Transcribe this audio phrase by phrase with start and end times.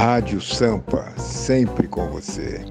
[0.00, 2.64] Rádio Sampa, sempre com você.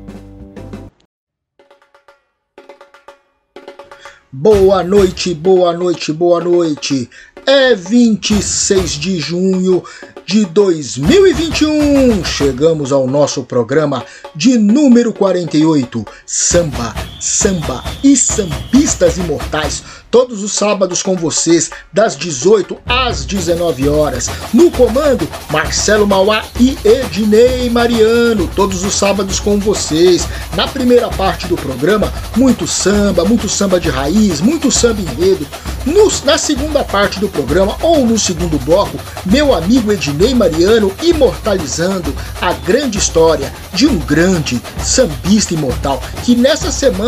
[4.31, 7.09] Boa noite, boa noite, boa noite.
[7.45, 9.83] É 26 de junho
[10.25, 12.23] de 2021.
[12.23, 21.03] Chegamos ao nosso programa de número 48, Samba, Samba e Sambistas Imortais todos os sábados
[21.03, 24.29] com vocês, das 18 às 19 horas.
[24.53, 30.27] No comando, Marcelo Mauá e Ednei Mariano, todos os sábados com vocês.
[30.55, 35.45] Na primeira parte do programa, muito samba, muito samba de raiz, muito samba enredo.
[35.85, 42.13] No, na segunda parte do programa, ou no segundo bloco, meu amigo Ednei Mariano imortalizando
[42.41, 47.06] a grande história de um grande sambista imortal, que nessa semana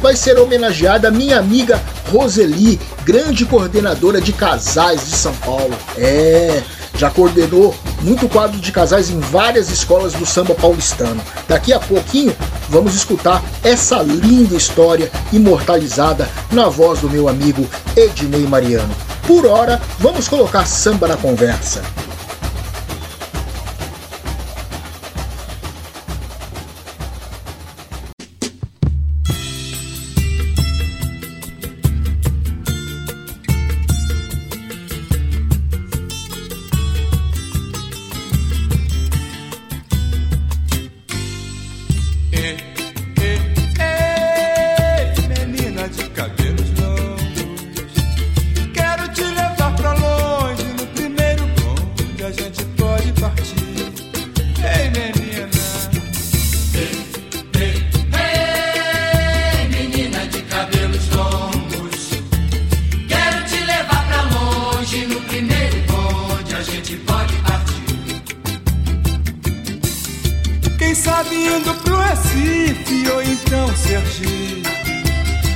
[0.00, 1.78] vai ser homenageada minha amiga
[2.10, 5.74] Roseli, grande coordenadora de casais de São Paulo.
[5.98, 6.62] É,
[6.96, 11.20] já coordenou muito quadro de casais em várias escolas do samba paulistano.
[11.46, 12.34] Daqui a pouquinho
[12.70, 18.94] vamos escutar essa linda história imortalizada na voz do meu amigo Ednei Mariano.
[19.26, 21.82] Por hora, vamos colocar samba na conversa.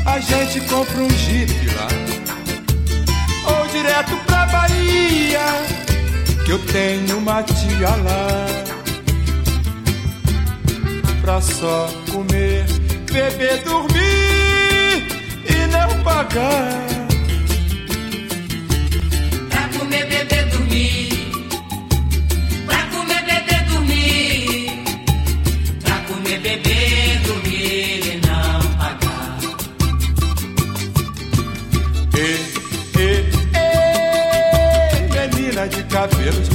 [0.07, 1.89] a gente compra um jipe lá.
[3.51, 5.41] Ou direto pra Bahia,
[6.45, 8.47] que eu tenho uma tia lá.
[11.21, 12.65] Pra só comer,
[13.13, 15.07] beber, dormir
[15.45, 16.98] e não pagar.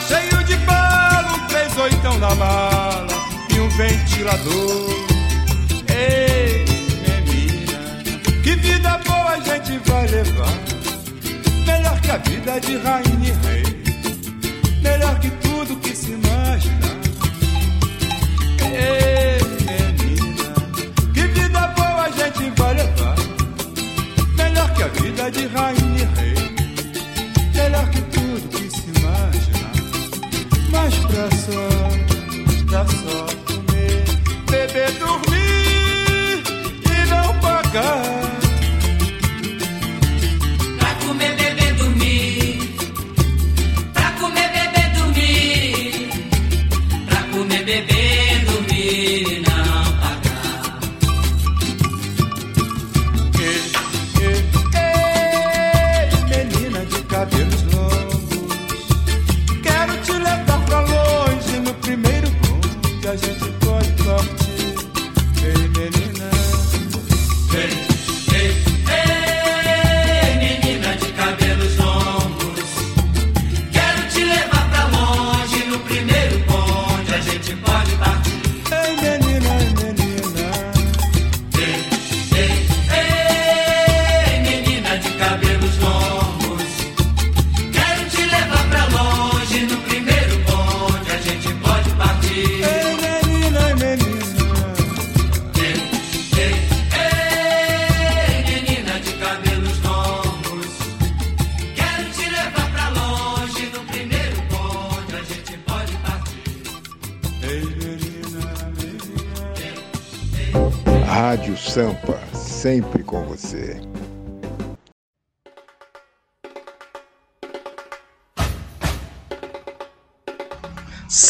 [0.00, 3.06] Cheio de bala, um três oitão na mala
[3.48, 4.90] e um ventilador.
[5.88, 6.64] Ei,
[7.06, 7.78] menina,
[8.42, 10.52] que vida boa a gente vai levar.
[11.64, 13.62] Melhor que a vida de rainha e rei.
[14.82, 16.88] Melhor que tudo que se imagina.
[18.60, 20.54] Ei, menina,
[21.14, 23.16] que vida boa a gente vai levar.
[24.36, 26.13] Melhor que a vida de rainha e rei.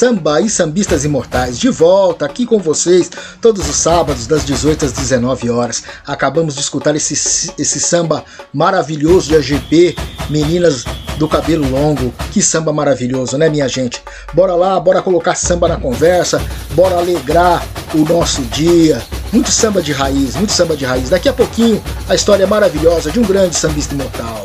[0.04, 3.10] Samba e Sambistas Imortais, de volta aqui com vocês
[3.40, 5.82] todos os sábados, das 18 às 19 horas.
[6.06, 7.14] Acabamos de escutar esse,
[7.58, 8.22] esse samba
[8.52, 9.96] maravilhoso de AGP,
[10.28, 10.84] Meninas
[11.16, 12.12] do Cabelo Longo.
[12.30, 14.02] Que samba maravilhoso, né, minha gente?
[14.34, 16.38] Bora lá, bora colocar samba na conversa,
[16.72, 19.02] bora alegrar o nosso dia.
[19.32, 21.08] Muito samba de raiz, muito samba de raiz.
[21.08, 24.44] Daqui a pouquinho, a história maravilhosa de um grande sambista imortal.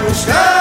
[0.00, 0.51] Vai.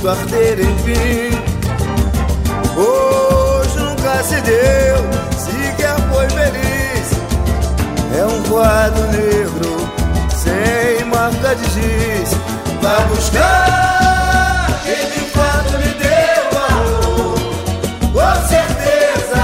[0.00, 1.30] O peito arder enfim.
[2.76, 4.96] Hoje nunca se deu,
[5.38, 7.10] sequer foi feliz.
[8.16, 9.90] É um quadro negro
[10.30, 12.30] sem marca de giz.
[12.80, 17.38] Vai buscar quem de fato lhe deu valor.
[18.12, 19.42] Com certeza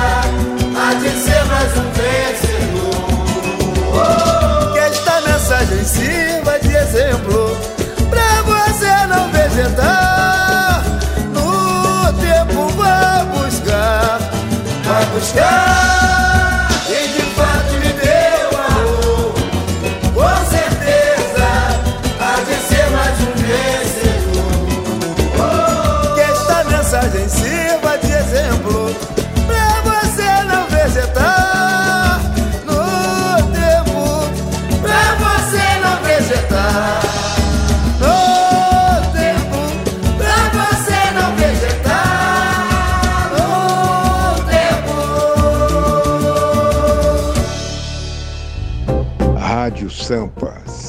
[0.75, 1.91] há de ser mais um
[2.33, 3.13] vencedor.
[4.73, 7.57] Que esta mensagem sirva de exemplo
[8.09, 9.96] pra você não vegetar.
[15.17, 16.06] Vai buscar.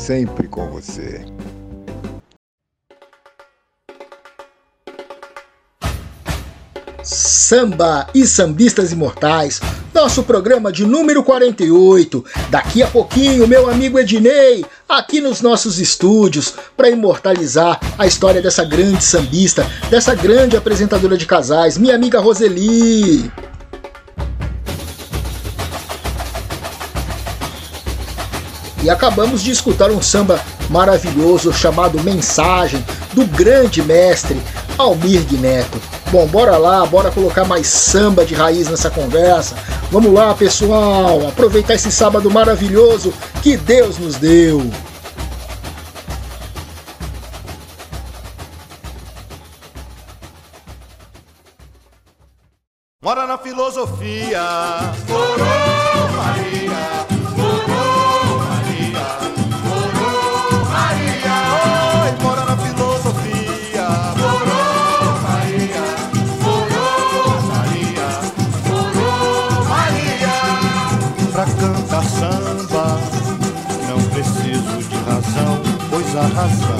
[0.08, 1.22] Sempre com você.
[7.04, 9.60] Samba e Sambistas Imortais,
[9.94, 12.24] nosso programa de número 48.
[12.50, 18.64] Daqui a pouquinho, meu amigo Ednei, aqui nos nossos estúdios, para imortalizar a história dessa
[18.64, 23.30] grande sambista, dessa grande apresentadora de casais, minha amiga Roseli.
[28.88, 30.40] E acabamos de escutar um samba
[30.70, 34.42] maravilhoso chamado Mensagem, do grande mestre
[34.78, 35.78] Almir Neto.
[36.10, 39.58] Bom, bora lá, bora colocar mais samba de raiz nessa conversa.
[39.92, 43.14] Vamos lá, pessoal, aproveitar esse sábado maravilhoso
[43.44, 44.72] que Deus nos deu.
[53.04, 54.40] Mora na filosofia,
[55.06, 55.57] Coroa
[76.38, 76.78] razão.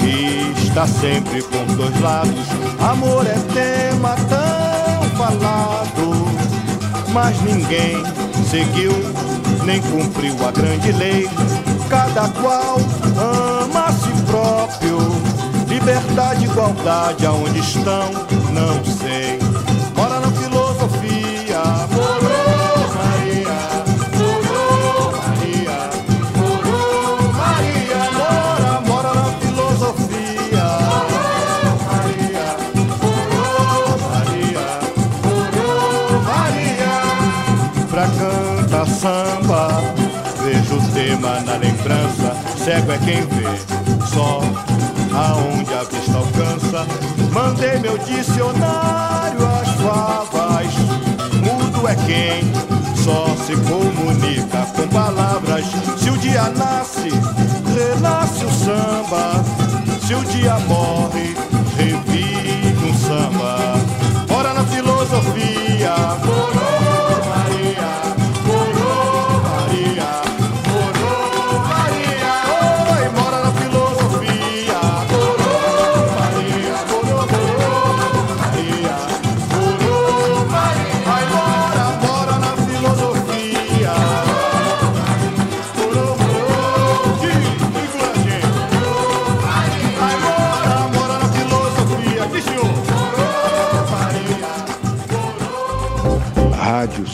[0.00, 2.46] E está sempre com dois lados.
[2.80, 6.26] Amor é tema tão falado,
[7.12, 8.02] mas ninguém
[8.48, 8.92] seguiu
[9.66, 11.28] nem cumpriu a grande lei.
[11.90, 12.78] Cada qual
[13.18, 14.98] ama a si próprio.
[15.68, 18.10] Liberdade, igualdade, aonde estão,
[18.54, 19.47] não sei.
[38.98, 39.68] Samba.
[40.42, 44.40] Vejo o tema na lembrança, cego é quem vê, só
[45.14, 46.86] aonde a vista alcança.
[47.32, 50.74] Mandei meu dicionário às favas,
[51.42, 55.64] mudo é quem só se comunica com palavras.
[55.98, 57.10] Se o dia nasce,
[57.74, 59.44] renasce o samba.
[60.06, 61.36] Se o dia morre,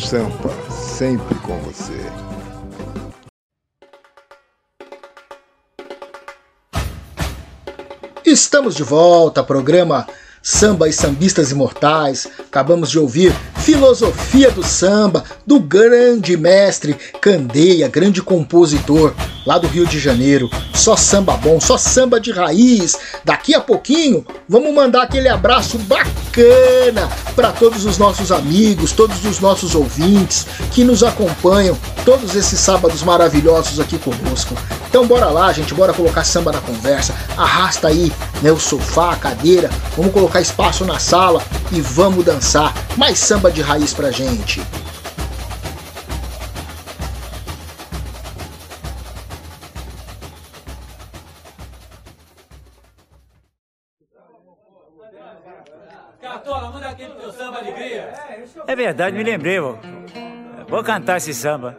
[0.05, 1.99] Sampa, sempre com você.
[8.23, 10.07] Estamos de volta, programa
[10.43, 12.29] Samba e Sambistas Imortais.
[12.39, 19.15] Acabamos de ouvir Filosofia do Samba, do grande mestre Candeia, grande compositor
[19.47, 20.51] lá do Rio de Janeiro.
[20.73, 22.97] Só samba bom, só samba de raiz.
[23.25, 29.41] Daqui a pouquinho, vamos mandar aquele abraço bacana para todos os nossos amigos, todos os
[29.41, 34.55] nossos ouvintes que nos acompanham todos esses sábados maravilhosos aqui conosco.
[34.89, 37.15] Então bora lá, gente, bora colocar samba na conversa.
[37.37, 39.71] Arrasta aí, né, o sofá, a cadeira.
[39.97, 42.75] Vamos colocar espaço na sala e vamos dançar.
[42.97, 44.63] Mais samba de raiz pra gente.
[58.75, 59.79] É verdade, me lembrei, vou.
[60.69, 61.79] Vou cantar esse samba.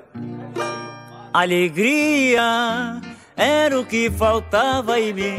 [1.34, 3.02] Alegria
[3.36, 5.36] era o que faltava em mim.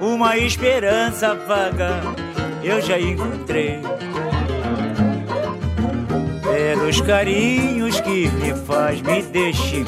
[0.00, 2.00] Uma esperança vaga
[2.62, 3.78] eu já encontrei.
[6.42, 9.84] Pelos carinhos que me faz me deixar.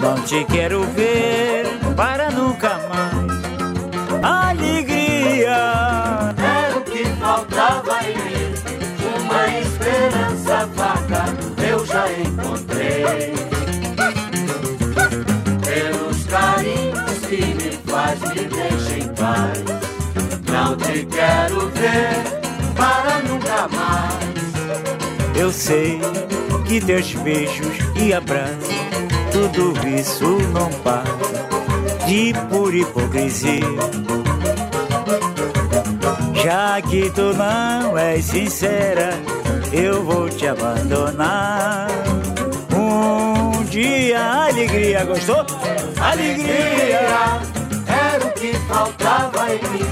[0.00, 4.24] Não te quero ver para nunca mais.
[4.24, 8.25] Alegria era o que faltava em mim.
[15.64, 19.64] Pelos carinhos que me faz me deixa em paz.
[20.50, 22.22] Não te quero ver
[22.76, 25.36] para nunca mais.
[25.36, 26.00] Eu sei
[26.66, 28.74] que teus beijos e abraços,
[29.30, 31.36] tudo isso não passa
[32.06, 33.60] de pura hipocrisia.
[36.44, 39.10] Já que tu não és sincera,
[39.72, 41.88] eu vou te abandonar.
[43.76, 45.44] Dia alegria, gostou?
[46.00, 46.98] Alegria
[47.86, 49.84] era o que faltava em mim.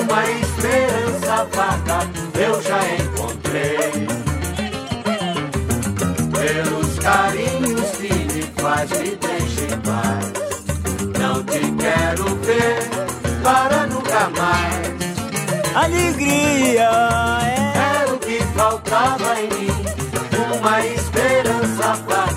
[0.00, 4.06] Uma esperança vaga eu já encontrei.
[7.02, 10.32] carinhos que me faz me deixa em paz.
[11.18, 12.78] Não te quero ver
[13.42, 15.74] para nunca mais.
[15.74, 16.88] Alegria
[17.42, 19.74] é Era o que faltava em mim,
[20.60, 22.29] uma esperança vaga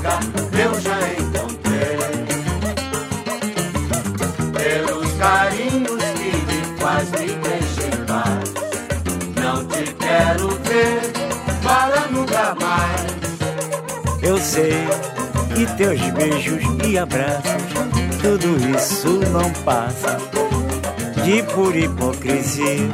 [14.44, 14.74] Sei
[15.56, 17.64] que teus beijos e abraços,
[18.22, 20.18] tudo isso não passa
[21.24, 22.90] de pura hipocrisia.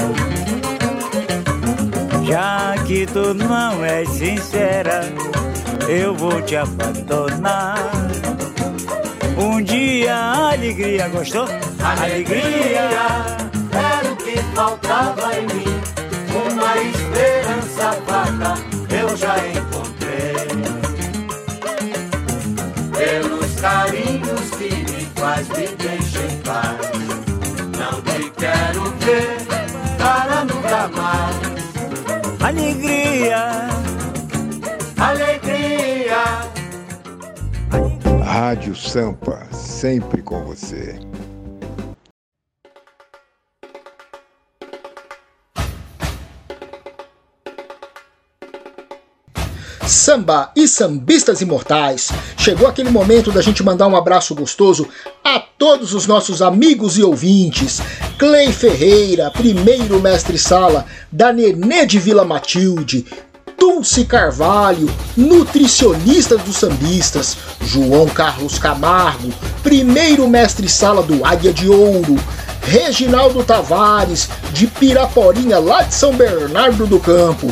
[2.23, 5.01] Já que tu não és sincera,
[5.87, 7.79] eu vou te abandonar.
[9.35, 10.15] Um dia
[10.51, 11.47] alegria gostou?
[11.83, 12.89] Alegria
[13.73, 15.81] era o que faltava em mim.
[16.51, 18.53] Uma esperança vaga
[18.95, 19.58] eu já encontrei.
[25.57, 26.77] Me deixa em paz.
[27.77, 29.37] Não te quero ver
[29.97, 31.49] para nunca mais.
[32.41, 33.69] Alegria,
[34.97, 36.49] Alegria.
[38.23, 41.08] Rádio Sampa, sempre com você.
[49.89, 52.11] Samba e sambistas imortais.
[52.37, 54.87] Chegou aquele momento da gente mandar um abraço gostoso
[55.23, 57.81] a todos os nossos amigos e ouvintes.
[58.19, 63.03] Clay Ferreira, primeiro mestre-sala da Nenê de Vila Matilde.
[63.57, 67.35] Dulce Carvalho, nutricionista dos sambistas.
[67.61, 72.15] João Carlos Camargo, primeiro mestre-sala do Águia de Ouro.
[72.61, 77.51] Reginaldo Tavares, de Piraporinha, lá de São Bernardo do Campo.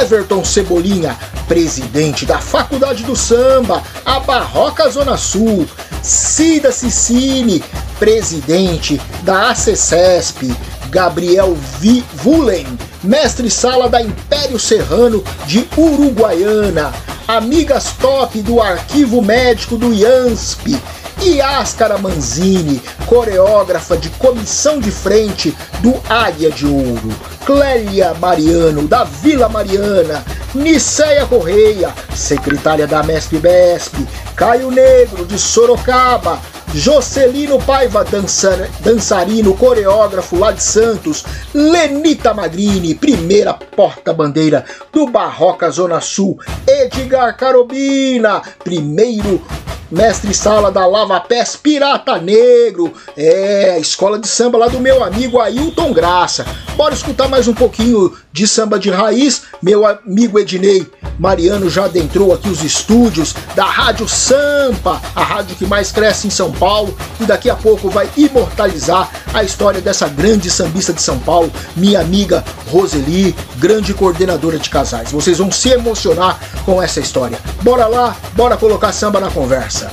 [0.00, 1.14] Everton Cebolinha,
[1.46, 5.68] presidente da Faculdade do Samba, a Barroca Zona Sul.
[6.02, 7.62] Cida Cicine,
[7.98, 10.56] presidente da ACCESP.
[10.88, 12.66] Gabriel Vi Vulen,
[13.04, 16.92] mestre-sala da Império Serrano de Uruguaiana.
[17.28, 20.80] Amigas top do Arquivo Médico do IANSP.
[21.22, 27.10] Yáscara Manzini, coreógrafa de comissão de frente do Águia de Ouro,
[27.44, 36.40] Clélia Mariano, da Vila Mariana, Niceia Correia, secretária da MESP-BESP, Caio Negro, de Sorocaba,
[36.74, 46.00] Jocelino Paiva, dançar, dançarino, coreógrafo lá de Santos, Lenita Magrini, primeira porta-bandeira do Barroca Zona
[46.00, 49.42] Sul, Edgar Carobina, primeiro
[49.90, 55.92] mestre-sala da Lava Pés Pirata Negro, é, escola de samba lá do meu amigo Ailton
[55.92, 56.46] Graça.
[56.76, 60.86] Bora escutar mais um pouquinho de samba de raiz, meu amigo Ednei
[61.20, 66.30] Mariano já adentrou aqui os estúdios da Rádio Sampa, a rádio que mais cresce em
[66.30, 71.18] São Paulo, e daqui a pouco vai imortalizar a história dessa grande sambista de São
[71.18, 75.12] Paulo, minha amiga Roseli, grande coordenadora de casais.
[75.12, 77.38] Vocês vão se emocionar com essa história.
[77.60, 79.92] Bora lá, bora colocar samba na conversa.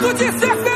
[0.00, 0.69] Medo de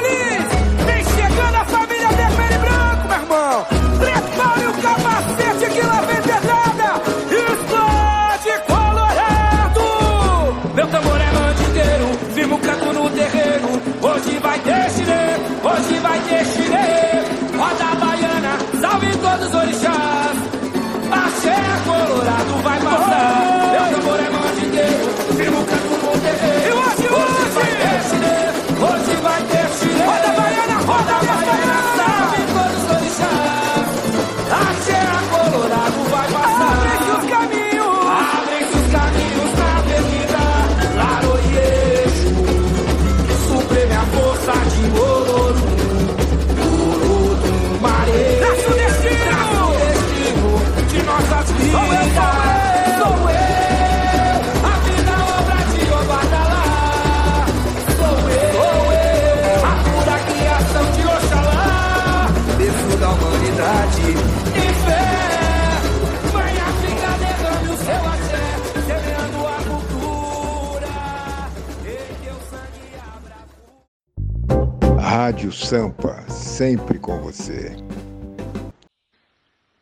[75.24, 77.74] Rádio Sampa, sempre com você.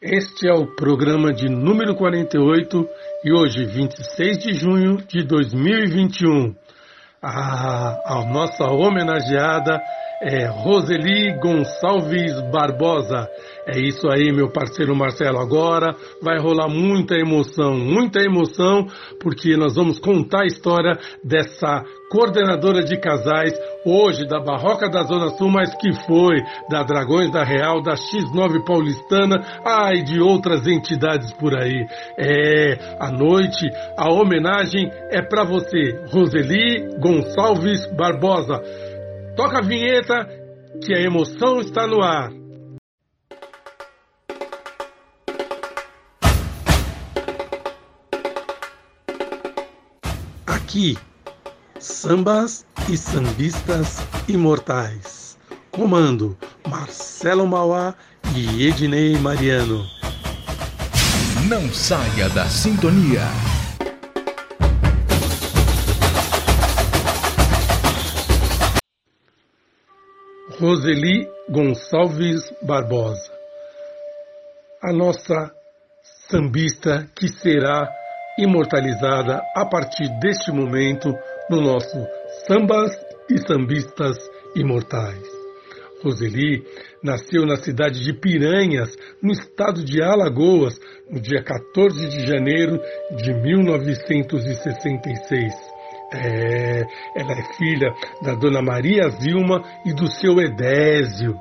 [0.00, 2.88] Este é o programa de número 48
[3.24, 6.54] e hoje, 26 de junho de 2021.
[7.20, 9.82] A, a nossa homenageada
[10.22, 13.28] é Roseli Gonçalves Barbosa.
[13.66, 15.38] É isso aí, meu parceiro Marcelo.
[15.38, 18.86] Agora vai rolar muita emoção, muita emoção,
[19.20, 23.52] porque nós vamos contar a história dessa coordenadora de casais,
[23.86, 26.36] hoje da Barroca da Zona Sul, mas que foi
[26.68, 31.86] da Dragões da Real, da X9 Paulistana, ai, de outras entidades por aí.
[32.18, 38.60] É, à noite, a homenagem é para você, Roseli Gonçalves Barbosa.
[39.36, 40.28] Toca a vinheta
[40.84, 42.30] que a emoção está no ar.
[50.46, 50.98] Aqui,
[51.78, 55.38] sambas e sambistas imortais.
[55.70, 56.36] Comando
[56.68, 57.94] Marcelo Mauá
[58.36, 59.86] e Ednei Mariano.
[61.48, 63.51] Não saia da sintonia.
[70.62, 73.32] Roseli Gonçalves Barbosa,
[74.80, 75.50] a nossa
[76.30, 77.92] sambista que será
[78.38, 81.12] imortalizada a partir deste momento
[81.50, 82.06] no nosso
[82.46, 82.92] Sambas
[83.28, 84.16] e Sambistas
[84.54, 85.26] Imortais.
[86.00, 86.64] Roseli
[87.02, 90.78] nasceu na cidade de Piranhas, no estado de Alagoas,
[91.10, 92.80] no dia 14 de janeiro
[93.16, 95.71] de 1966
[96.12, 96.84] é,
[97.16, 101.40] ela é filha da dona Maria Zilma e do seu Edésio.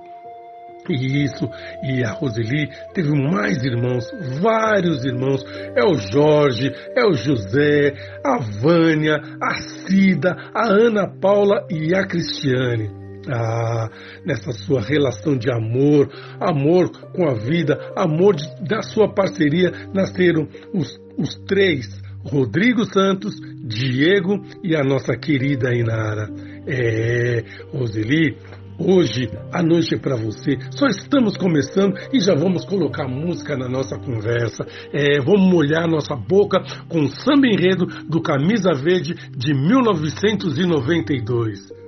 [0.90, 1.48] E isso,
[1.84, 4.04] e a Roseli teve mais irmãos,
[4.42, 5.44] vários irmãos.
[5.76, 7.94] É o Jorge, é o José,
[8.26, 9.54] a Vânia, a
[9.86, 12.90] Cida, a Ana Paula e a Cristiane.
[13.32, 13.88] Ah,
[14.26, 20.48] nessa sua relação de amor, amor com a vida, amor de, da sua parceria, nasceram
[20.74, 26.30] os, os três Rodrigo Santos, Diego e a nossa querida Inara.
[26.68, 28.38] É, Roseli,
[28.78, 30.60] hoje a noite é para você.
[30.72, 34.64] Só estamos começando e já vamos colocar música na nossa conversa.
[34.94, 41.81] É, vamos molhar nossa boca com samba enredo do Camisa Verde de 1992.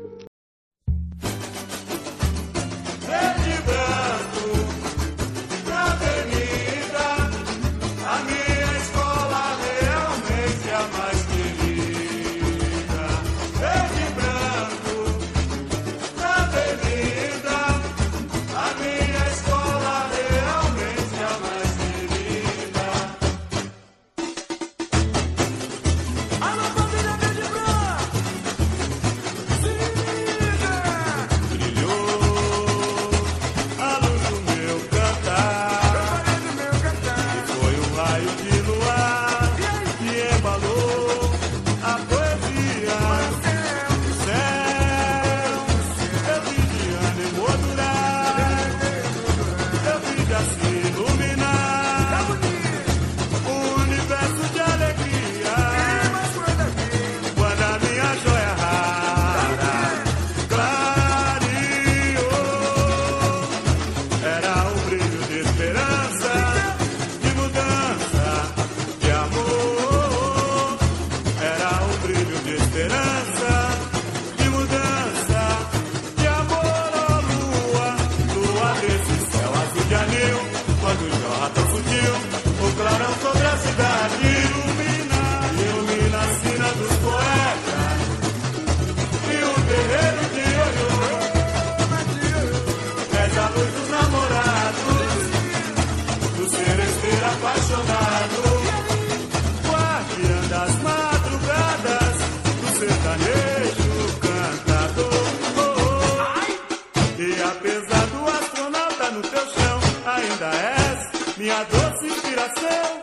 [111.44, 113.03] minha doce inspiração.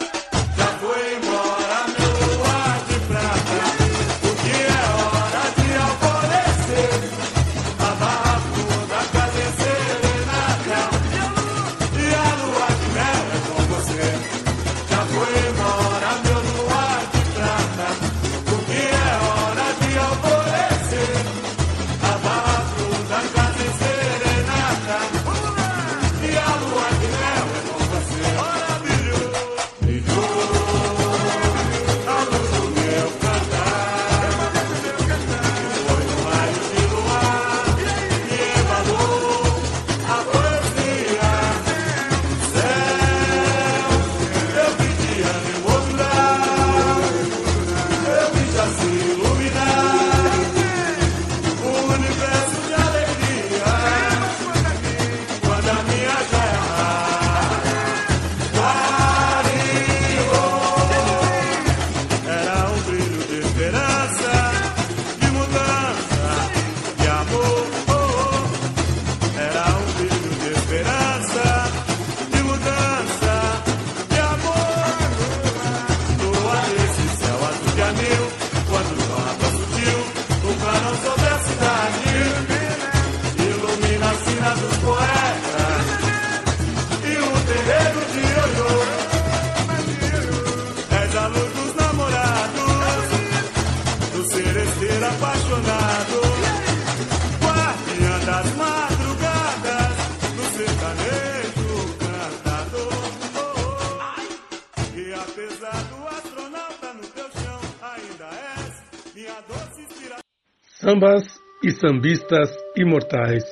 [110.80, 111.24] Sambas
[111.62, 113.44] e sambistas imortais.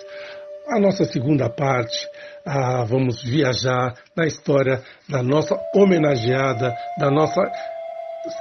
[0.69, 2.07] A nossa segunda parte,
[2.47, 7.43] ah, vamos viajar na história da nossa homenageada, da nossa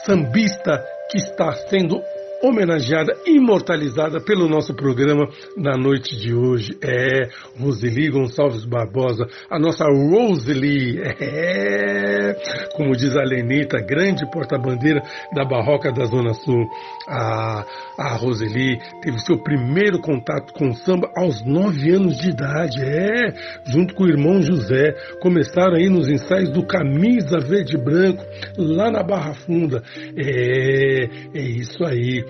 [0.05, 2.01] sambista que está sendo
[2.41, 6.77] homenageada, imortalizada pelo nosso programa na noite de hoje.
[6.83, 10.99] É Roseli Gonçalves Barbosa, a nossa Roseli.
[11.19, 12.35] É,
[12.75, 15.01] como diz a Lenita, grande porta-bandeira
[15.33, 16.67] da Barroca da Zona Sul.
[17.07, 17.65] A,
[17.97, 22.83] a Roseli teve seu primeiro contato com samba aos nove anos de idade.
[22.83, 23.33] É,
[23.65, 24.93] junto com o irmão José.
[25.21, 28.23] Começaram aí nos ensaios do Camisa Verde e Branco,
[28.57, 29.81] lá na Barra Funda.
[30.15, 32.26] É, é isso aí.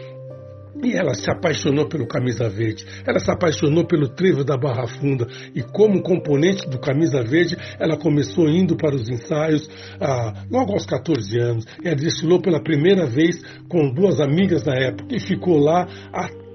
[0.83, 5.27] E ela se apaixonou pelo Camisa Verde, ela se apaixonou pelo trevo da Barra Funda
[5.53, 10.85] e como componente do Camisa Verde, ela começou indo para os ensaios ah, logo aos
[10.85, 11.65] 14 anos.
[11.83, 16.46] Ela desfilou pela primeira vez com duas amigas na época e ficou lá até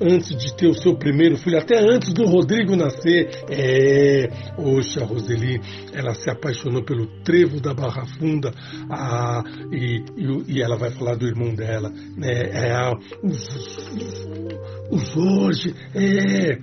[0.00, 3.28] antes de ter o seu primeiro filho, até antes do Rodrigo nascer.
[3.50, 5.60] É, oxa, Roseli,
[5.92, 8.52] ela se apaixonou pelo trevo da Barra Funda
[9.72, 12.32] e, e, e ela vai falar do irmão dela, né?
[12.52, 16.58] É, a- o, o Jorge, é,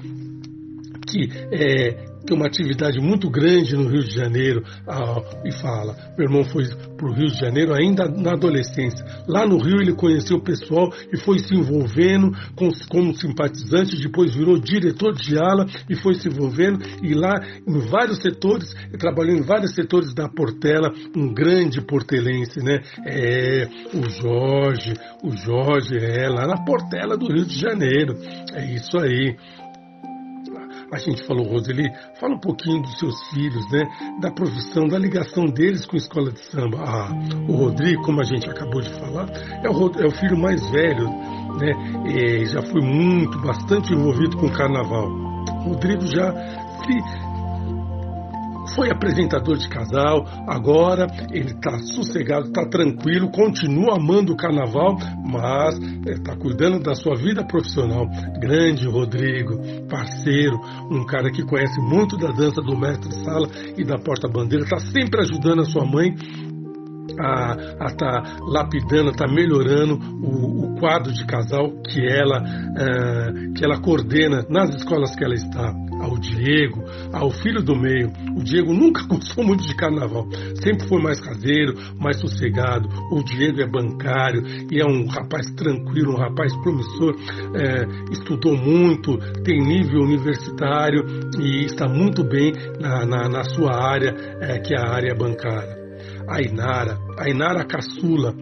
[1.10, 5.96] que é, tem uma atividade muito grande no Rio de Janeiro ah, e fala.
[6.18, 6.66] Meu irmão foi
[6.98, 9.06] para o Rio de Janeiro ainda na adolescência.
[9.28, 14.36] Lá no Rio ele conheceu o pessoal e foi se envolvendo com, como simpatizante, depois
[14.36, 19.42] virou diretor de ala e foi se envolvendo e lá em vários setores, trabalhou em
[19.42, 22.82] vários setores da Portela, um grande portelense, né?
[23.06, 28.18] É, o Jorge, o Jorge é lá na Portela do Rio de Janeiro.
[28.54, 29.36] É isso aí
[30.92, 33.84] a gente falou, Roseli, fala um pouquinho dos seus filhos, né?
[34.22, 36.78] Da profissão, da ligação deles com a escola de samba.
[36.80, 37.10] Ah,
[37.48, 39.30] o Rodrigo, como a gente acabou de falar,
[39.64, 41.10] é o, é o filho mais velho,
[41.60, 41.74] né?
[42.08, 45.10] E já foi muito, bastante envolvido com o carnaval.
[45.66, 47.27] O Rodrigo já se
[48.76, 55.78] foi apresentador de casal, agora ele está sossegado, está tranquilo, continua amando o carnaval, mas
[56.06, 58.08] está cuidando da sua vida profissional.
[58.40, 60.60] Grande Rodrigo, parceiro,
[60.92, 65.22] um cara que conhece muito da dança do mestre sala e da porta-bandeira, está sempre
[65.22, 66.16] ajudando a sua mãe
[67.20, 67.56] a
[67.88, 73.80] estar tá lapidando, está melhorando o, o quadro de casal que ela, ah, que ela
[73.82, 75.74] coordena nas escolas que ela está.
[76.00, 78.12] Ao Diego, ao filho do meio.
[78.36, 80.28] O Diego nunca gostou muito de carnaval,
[80.62, 82.88] sempre foi mais caseiro, mais sossegado.
[83.12, 87.16] O Diego é bancário e é um rapaz tranquilo, um rapaz promissor.
[87.56, 91.04] eh, estudou muito, tem nível universitário
[91.40, 95.78] e está muito bem na, na, na sua área, eh, que é a área bancária
[96.28, 98.34] a Inara, a Inara Caçula,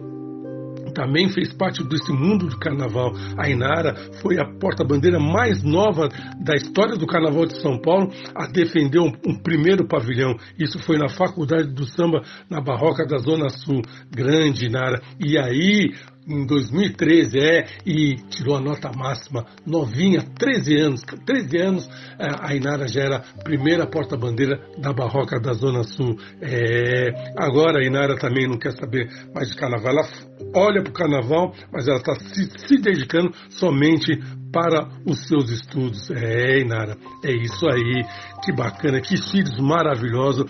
[0.96, 3.12] também fez parte desse mundo do carnaval.
[3.36, 6.08] A Inara foi a porta-bandeira mais nova
[6.42, 10.34] da história do carnaval de São Paulo a defender um, um primeiro pavilhão.
[10.58, 13.82] Isso foi na Faculdade do Samba, na Barroca da Zona Sul.
[14.10, 15.02] Grande Inara.
[15.20, 15.92] E aí,
[16.28, 21.02] em 2013, é, e tirou a nota máxima, novinha, 13 anos.
[21.24, 26.16] 13 anos, eh, a Inara já era primeira porta-bandeira da Barroca da Zona Sul.
[26.40, 29.92] É, agora a Inara também não quer saber mais de carnaval.
[29.92, 30.08] Ela
[30.54, 34.18] olha para o carnaval, mas ela está se, se dedicando somente
[34.52, 36.10] para os seus estudos.
[36.10, 38.04] É, Inara, é isso aí.
[38.44, 40.44] Que bacana, que filhos maravilhosos.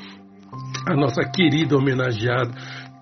[0.88, 2.54] A nossa querida homenageada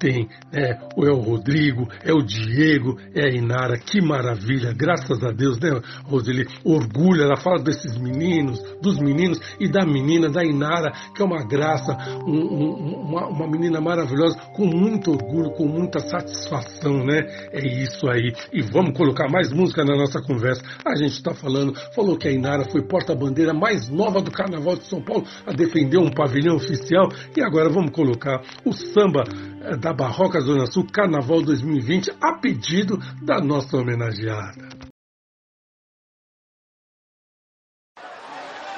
[0.05, 5.31] tem é, é o Rodrigo, é o Diego, é a Inara, que maravilha, graças a
[5.33, 5.71] Deus, né,
[6.05, 6.45] Roseli?
[6.63, 11.43] Orgulho, ela fala desses meninos, dos meninos e da menina, da Inara, que é uma
[11.47, 17.21] graça, um- um- uma, uma menina maravilhosa, com muito orgulho, com muita satisfação, né?
[17.51, 18.31] É isso aí.
[18.53, 20.63] E vamos colocar mais música na nossa conversa.
[20.87, 24.85] A gente está falando, falou que a Inara foi porta-bandeira mais nova do Carnaval de
[24.85, 27.09] São Paulo a defender um pavilhão oficial.
[27.35, 29.25] E agora vamos colocar o samba
[29.63, 34.69] eh, Barroca Zona Sul Carnaval 2020 a pedido da nossa homenageada.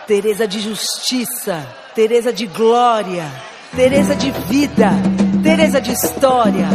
[0.06, 3.24] Teresa de justiça, Teresa de glória,
[3.74, 4.92] Teresa de vida,
[5.42, 6.68] Teresa de história,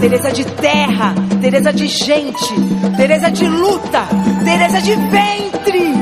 [0.00, 2.54] Teresa de terra, Teresa de gente,
[2.96, 4.06] Teresa de luta,
[4.42, 5.92] Teresa de ventre,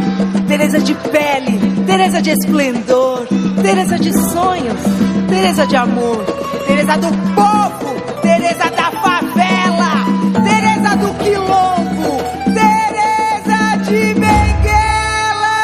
[0.46, 3.26] Teresa de pele, Teresa de esplendor,
[3.60, 4.80] Teresa de sonhos,
[5.28, 6.24] Teresa de amor,
[6.68, 10.04] Tereza do povo, Tereza da favela,
[10.44, 15.56] Tereza do quilombo, Tereza de Benguela.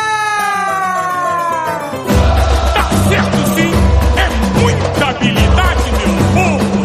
[2.74, 3.72] Tá certo sim,
[4.16, 4.26] é
[4.58, 6.78] muita habilidade, meu povo.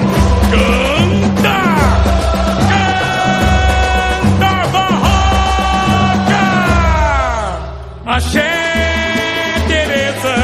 [0.51, 1.59] Canta!
[4.35, 6.43] Canta barroca!
[8.05, 8.51] Axé,
[9.69, 10.35] Tereza,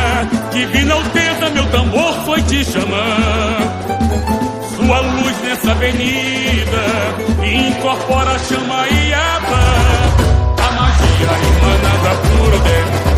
[0.86, 3.15] na alteza, meu tambor foi te chamando
[5.66, 6.84] essa avenida
[7.44, 9.64] incorpora a chama e aba,
[10.62, 13.15] a magia emanada por dentro.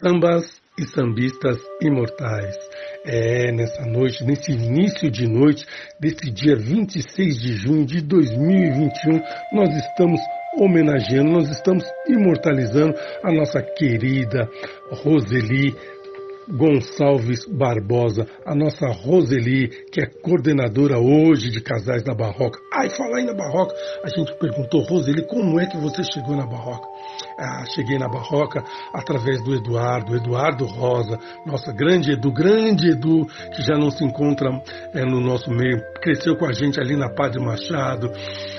[0.00, 2.56] sambas e sambistas imortais.
[3.04, 5.64] É, nessa noite, nesse início de noite,
[6.00, 9.20] desse dia 26 de junho de 2021,
[9.52, 10.20] nós estamos
[10.58, 14.48] homenageando, nós estamos imortalizando a nossa querida
[14.90, 15.74] Roseli
[16.48, 22.58] Gonçalves Barbosa, a nossa Roseli, que é coordenadora hoje de casais da Barroca.
[22.74, 26.46] Ai, falar aí na Barroca, a gente perguntou, Roseli, como é que você chegou na
[26.46, 26.88] Barroca?
[27.42, 28.62] Ah, cheguei na Barroca
[28.92, 33.24] através do Eduardo, Eduardo Rosa, nossa grande Edu, grande Edu,
[33.56, 34.50] que já não se encontra
[34.92, 38.12] é, no nosso meio, cresceu com a gente ali na Padre Machado.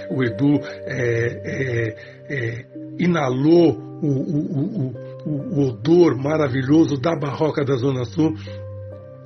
[0.09, 1.95] O Edu é,
[2.27, 2.65] é,
[2.97, 4.93] inalou o, o,
[5.25, 8.33] o, o odor maravilhoso da Barroca da Zona Sul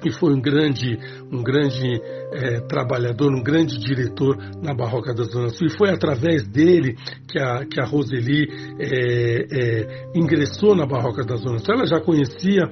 [0.05, 0.99] e foi um grande,
[1.31, 1.99] um grande
[2.31, 5.67] é, trabalhador, um grande diretor na Barroca da Zona Sul.
[5.67, 6.95] E foi através dele
[7.27, 8.47] que a, que a Roseli
[8.79, 11.73] é, é, ingressou na Barroca da Zona Sul.
[11.73, 12.69] Ela já conhecia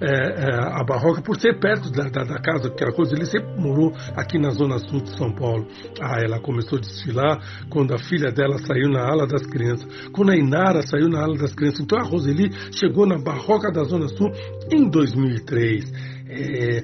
[0.00, 3.54] é, é, a Barroca por ser perto da, da, da, casa, porque a Roseli sempre
[3.60, 5.64] morou aqui na Zona Sul de São Paulo.
[6.00, 7.38] Ah, ela começou a desfilar
[7.70, 11.36] quando a filha dela saiu na ala das crianças, quando a Inara saiu na ala
[11.36, 11.80] das crianças.
[11.80, 14.32] Então a Roseli chegou na Barroca da Zona Sul
[14.72, 16.11] em 2003.
[16.32, 16.82] É,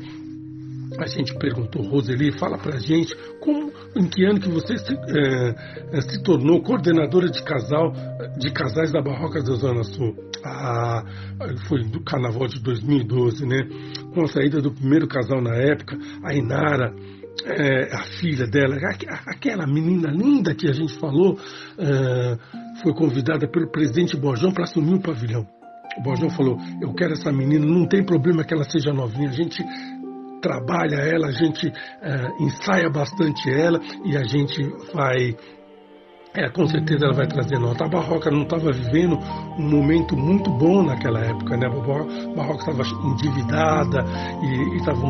[0.98, 6.00] a gente perguntou, Roseli, fala pra gente como, em que ano que você se, é,
[6.00, 7.92] se tornou coordenadora de casal,
[8.38, 10.16] de casais da Barroca da Zona Sul.
[10.44, 11.04] Ah,
[11.68, 13.68] foi do carnaval de 2012, né?
[14.14, 16.94] Com a saída do primeiro casal na época, a Inara,
[17.44, 18.76] é, a filha dela,
[19.26, 21.38] aquela menina linda que a gente falou,
[21.78, 22.38] é,
[22.82, 25.57] foi convidada pelo presidente Borjão para assumir o pavilhão.
[25.98, 29.32] O Borjão falou: Eu quero essa menina, não tem problema que ela seja novinha, a
[29.32, 29.62] gente
[30.40, 34.62] trabalha ela, a gente uh, ensaia bastante ela e a gente
[34.94, 35.36] vai.
[36.34, 37.84] É, com certeza ela vai trazer nota.
[37.84, 39.18] A Barroca não estava vivendo
[39.58, 41.66] um momento muito bom naquela época, né?
[41.66, 44.04] A Barroca estava endividada
[44.42, 45.00] e estava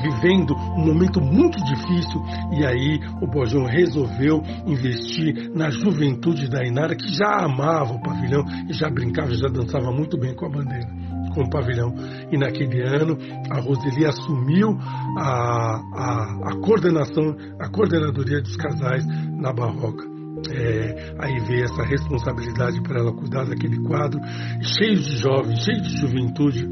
[0.00, 2.22] vivendo um momento muito difícil
[2.52, 8.44] e aí o Bojão resolveu investir na juventude da Inara que já amava o pavilhão
[8.68, 10.88] e já brincava, já dançava muito bem com a bandeira,
[11.34, 11.94] com o pavilhão.
[12.30, 13.16] E naquele ano
[13.50, 14.78] a Roseli assumiu
[15.18, 20.08] a, a, a coordenação, a coordenadoria dos casais na Barroca.
[20.48, 24.18] É, aí veio essa responsabilidade para ela cuidar daquele quadro
[24.62, 26.66] cheio de jovens, cheio de juventude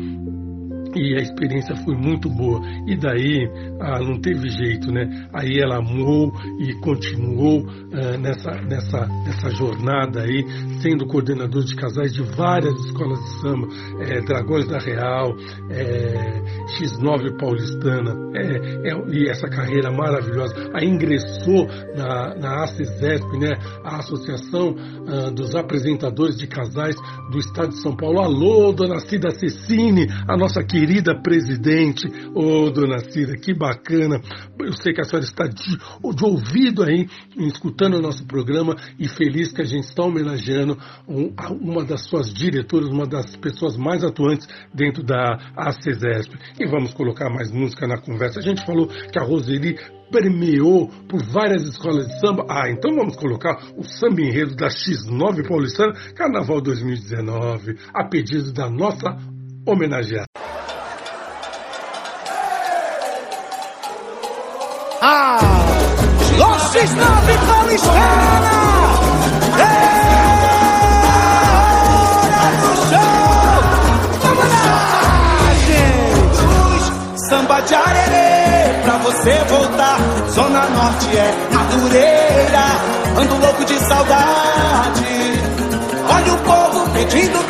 [0.98, 2.60] e a experiência foi muito boa.
[2.86, 3.48] E daí
[3.80, 5.28] ah, não teve jeito, né?
[5.32, 10.44] Aí ela amou e continuou ah, nessa, nessa, nessa jornada aí,
[10.82, 13.68] sendo coordenador de casais de várias escolas de samba,
[14.00, 15.34] é, Dragões da Real,
[15.70, 16.42] é,
[16.78, 20.54] X9 Paulistana, é, é, e essa carreira maravilhosa.
[20.74, 23.56] Aí ingressou na, na ACESESP, né?
[23.84, 24.74] A Associação
[25.06, 26.96] ah, dos Apresentadores de Casais
[27.30, 28.20] do Estado de São Paulo.
[28.20, 34.22] Alô, dona Cida Cecine, a nossa querida querida presidente, ô oh, dona Cida, que bacana.
[34.58, 39.06] Eu sei que a senhora está de, de ouvido aí, escutando o nosso programa e
[39.06, 44.02] feliz que a gente está homenageando um, uma das suas diretoras, uma das pessoas mais
[44.02, 46.34] atuantes dentro da ACESESP.
[46.58, 48.40] E vamos colocar mais música na conversa.
[48.40, 49.76] A gente falou que a Roseli
[50.10, 52.46] permeou por várias escolas de samba.
[52.48, 58.70] Ah, então vamos colocar o samba enredo da X9 Paulistana, Carnaval 2019, a pedido da
[58.70, 59.18] nossa
[59.66, 60.47] homenageada.
[74.22, 77.28] Vamos lá, gente!
[77.28, 79.98] Samba de arerê, pra você voltar.
[80.30, 82.64] Zona Norte é Madureira,
[83.20, 85.04] ando louco de saudade.
[86.10, 87.46] Olha o povo pedindo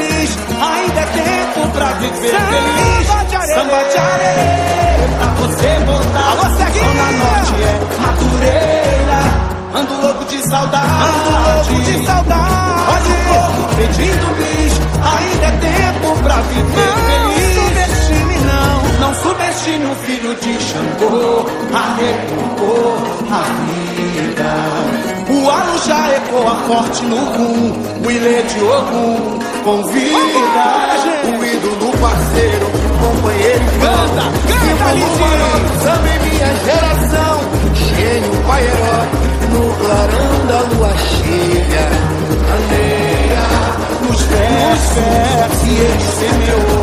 [0.61, 3.07] ainda é tempo pra viver Samba feliz.
[3.29, 6.31] De Samba de arerê, pra você voltar.
[6.37, 6.79] Você aqui.
[6.79, 9.21] Zona Norte é Madureira,
[9.75, 10.87] ando louco de saudade.
[10.87, 12.59] Ando louco de saudade.
[12.89, 17.55] Olha o povo pedindo bis, ainda é tempo pra viver não feliz.
[17.55, 22.97] Subestime não, não subestime o filho de Xangô, arrebentou
[23.31, 24.53] a vida.
[25.31, 27.73] O alo já ecoa forte no rum,
[28.05, 30.67] o ilê de Ogum convida.
[31.25, 32.67] O ídolo parceiro,
[33.01, 37.35] companheiro e canta, canta, Símbolo samba em minha geração,
[37.75, 39.09] gênio, pai herói,
[39.53, 41.87] no clarão da lua cheia.
[42.55, 43.47] Aneia,
[44.07, 46.83] nos versos, e ele semeou.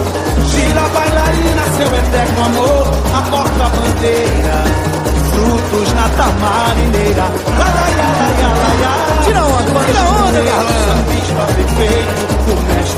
[0.50, 4.96] Gira bailarina, seu eterno amor, a porta-bandeira
[5.36, 7.26] frutos na tamarineira.
[9.26, 10.86] Tira onda, tira onda, Garlan.
[10.88, 12.35] Sambista perfeito,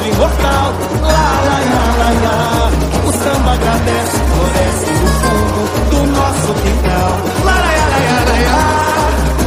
[0.08, 0.74] imortal.
[1.02, 2.72] Lá, lá, lá, lá, lá.
[3.06, 7.12] O samba agradece, floresce no fundo do nosso quintal.
[7.46, 8.66] Lá, lá, lá, lá, lá, lá.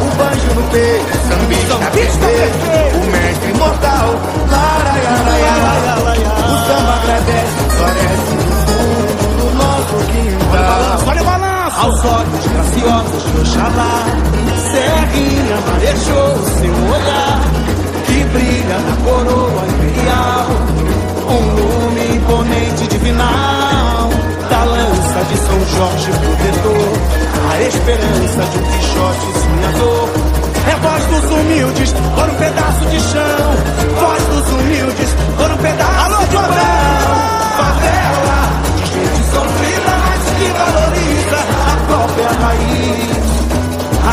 [0.01, 4.09] O banjo no peito, sambista perfeito, o mestre imortal.
[4.51, 11.09] Lá, lá, lá, lá, lá, lá, O samba agradece, floresce no fundo do nosso quintal.
[11.09, 14.05] Olha o balanço, Aos olhos graciosos do Oxalá,
[14.71, 17.80] Serrinha marejou o seu olhar
[18.33, 20.47] brilha na coroa imperial.
[21.29, 24.11] Um lume imponente divinal
[24.49, 26.93] da lança de São Jorge protetor.
[27.51, 30.09] A esperança de um Quixote sonhador.
[30.67, 33.55] É voz dos humildes por um pedaço de chão.
[34.01, 36.45] Voz dos humildes por um pedaço Alô, de pão.
[37.57, 38.41] Favela
[38.77, 43.21] de gente sofrida, mas que valoriza a própria raiz.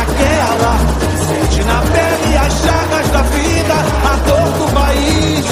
[0.01, 5.45] Aquela sente na pele as chagas da vida, a dor do país.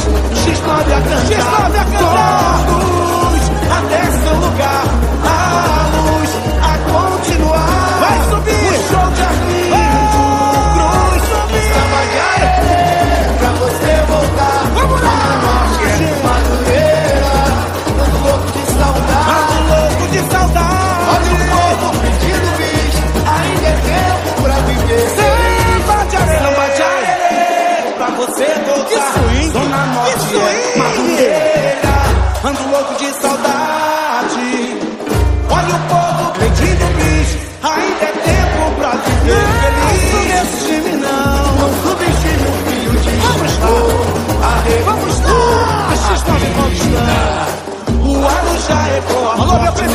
[0.46, 2.66] X9 a cantar, X9 a cantar.
[2.68, 5.05] todos até seu lugar.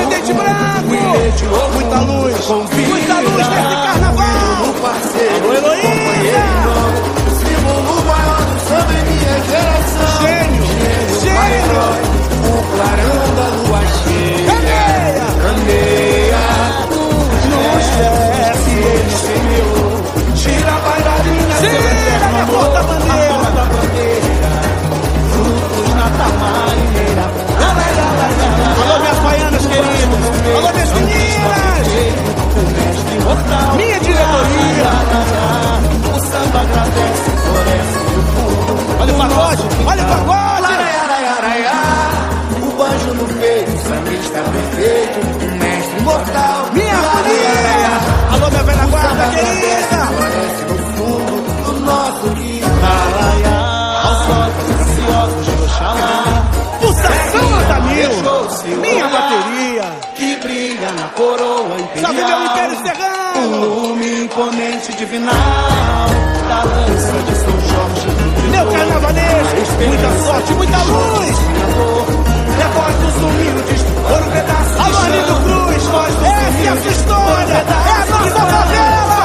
[0.01, 0.89] Presidente branco.
[1.75, 4.75] Muita luz, Muita luz nesse carnaval.
[4.81, 6.45] parceiro, Alô, Heloísa.
[7.39, 10.11] Símbolo maior do samba em minha geração.
[10.23, 10.65] Gênio.
[11.21, 11.81] Gênio.
[12.41, 13.81] O clarão da lua
[65.11, 66.07] divinal
[66.49, 68.07] da lança de São Jorge.
[68.51, 69.57] Meu carnavalesco.
[69.89, 71.37] Muita sorte, muita luz.
[72.61, 75.43] É voz dos humildes, por um pedaço de Alô, Arlindo chão.
[75.43, 75.83] Cruz.
[75.87, 77.55] Voz dos Essa é a sua história.
[77.55, 79.21] É a nossa de favela.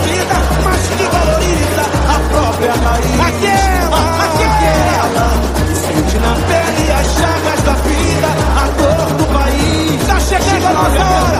[0.00, 0.26] Gente
[0.64, 3.20] mas que valoriza a própria raiz.
[3.20, 5.26] Aquela, aquela.
[5.74, 10.06] Sente na pele as chagas da vida, a dor do país.
[10.06, 11.39] Tá chegando a nossa hora.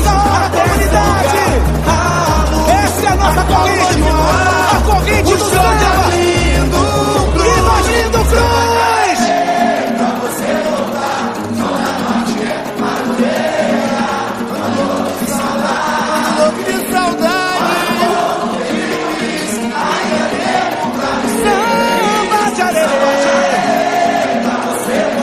[0.00, 1.36] Nossa hora, comunidade.
[2.84, 4.02] Essa é a nossa corrente.
[4.72, 6.00] A corrente do show de samba.
[7.76, 9.20] Arlindo Cruz.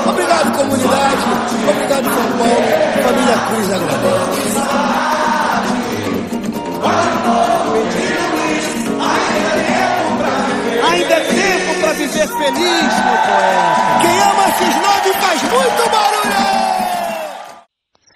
[0.10, 1.26] Obrigado, comunidade.
[1.70, 2.68] Obrigado, São Paulo.
[3.04, 4.57] Família Cruz agradece.
[12.08, 14.00] Viver feliz, meu poeta.
[14.02, 16.38] Quem ama esses nove faz muito barulho.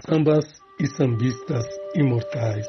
[0.08, 0.46] Sambas
[0.80, 1.66] e sambistas
[1.96, 2.66] imortais.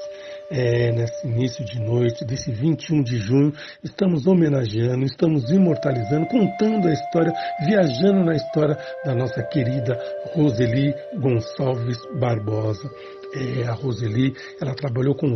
[0.50, 6.92] É, nesse início de noite, desse 21 de junho, estamos homenageando, estamos imortalizando, contando a
[6.92, 7.32] história,
[7.64, 9.98] viajando na história da nossa querida
[10.34, 12.90] Roseli Gonçalves Barbosa.
[13.34, 15.34] É, a Roseli, ela trabalhou com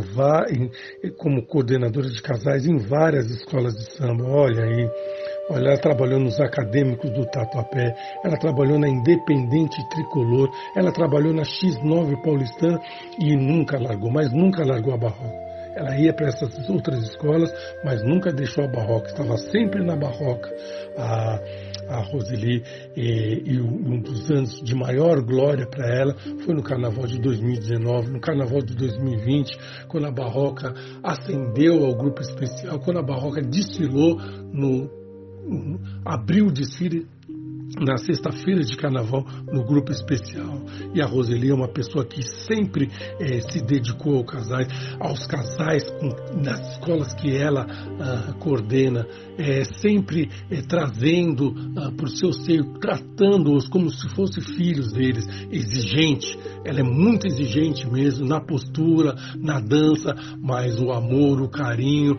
[0.51, 0.69] em-
[1.17, 4.23] como coordenadora de casais em várias escolas de samba.
[4.23, 4.87] Olha aí,
[5.49, 11.43] Olha, ela trabalhou nos acadêmicos do Tatuapé, ela trabalhou na Independente Tricolor, ela trabalhou na
[11.43, 12.81] X9 Paulistana
[13.17, 15.47] e nunca largou, mas nunca largou a Barroca.
[15.73, 17.53] Ela ia para essas outras escolas,
[17.85, 20.49] mas nunca deixou a Barroca, estava sempre na Barroca.
[20.97, 21.39] A,
[21.87, 22.63] a Roseli,
[22.95, 28.11] e, e um dos anos de maior glória para ela foi no Carnaval de 2019,
[28.11, 30.73] no Carnaval de 2020, quando a Barroca
[31.03, 34.17] ascendeu ao grupo especial, quando a Barroca desfilou
[34.51, 34.96] no
[36.05, 37.05] abriu o desfile
[37.75, 40.61] na sexta-feira de carnaval no grupo especial.
[40.93, 42.89] E a Roseli é uma pessoa que sempre
[43.19, 44.67] eh, se dedicou ao casais,
[44.99, 46.09] aos casais com,
[46.41, 47.65] nas escolas que ela
[47.99, 49.05] ah, coordena,
[49.37, 55.25] eh, sempre eh, trazendo ah, para o seu seio, tratando-os como se fossem filhos deles,
[55.51, 56.37] exigente.
[56.63, 62.17] Ela é muito exigente mesmo na postura, na dança, mas o amor, o carinho,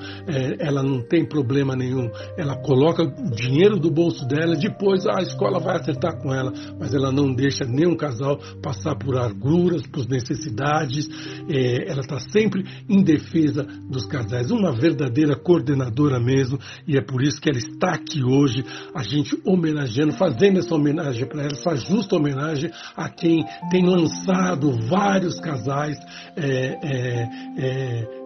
[0.58, 2.08] ela não tem problema nenhum.
[2.36, 6.92] Ela coloca o dinheiro do bolso dela, depois a escola vai acertar com ela, mas
[6.92, 11.08] ela não deixa nenhum casal passar por arguras, por necessidades.
[11.48, 17.22] É, ela está sempre em defesa dos casais, uma verdadeira coordenadora mesmo, e é por
[17.22, 18.64] isso que ela está aqui hoje,
[18.94, 24.72] a gente homenageando, fazendo essa homenagem para ela, essa justa homenagem a quem tem lançado
[24.88, 25.96] vários casais.
[26.36, 27.28] É, é,
[27.58, 28.17] é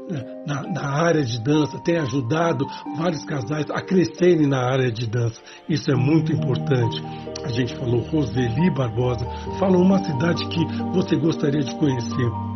[0.46, 5.40] na, na, área de dança, tem ajudado vários casais a crescerem na área de dança.
[5.68, 7.02] Isso é muito importante.
[7.44, 9.26] A gente falou Roseli Barbosa,
[9.58, 12.51] falou uma cidade que você gostaria de conhecer.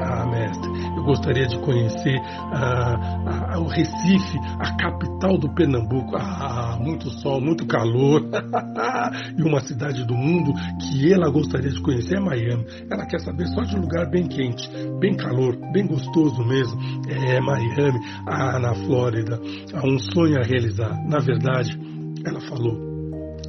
[0.00, 2.18] Ah, mestre, eu gostaria de conhecer
[2.52, 6.16] ah, ah, o Recife, a capital do Pernambuco.
[6.16, 8.22] Ah, muito sol, muito calor.
[9.36, 12.66] e uma cidade do mundo que ela gostaria de conhecer é Miami.
[12.90, 14.68] Ela quer saber só de um lugar bem quente,
[15.00, 16.78] bem calor, bem gostoso mesmo.
[17.08, 19.40] É Miami, ah, na Flórida.
[19.74, 20.94] Há um sonho a realizar.
[21.06, 21.78] Na verdade,
[22.24, 22.95] ela falou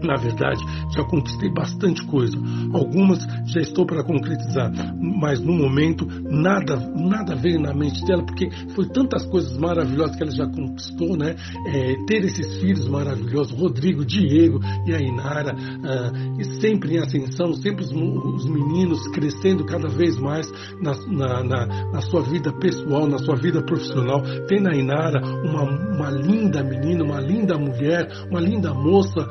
[0.06, 0.64] na verdade,
[0.96, 2.38] já conquistei bastante coisa.
[2.74, 8.50] Algumas já estou para concretizar, mas no momento nada, nada veio na mente dela, porque
[8.74, 11.36] foi tantas coisas maravilhosas que ela já conquistou, né?
[11.68, 17.54] É, ter esses filhos maravilhosos, Rodrigo, Diego e a Inara, ah, e sempre em ascensão,
[17.54, 20.50] sempre os, os, meninos crescendo cada vez mais
[20.82, 24.22] na, na, na, na, sua vida pessoal, na sua vida profissional.
[24.48, 29.28] Tem na Inara uma, uma linda menina, uma linda mulher, uma linda moça.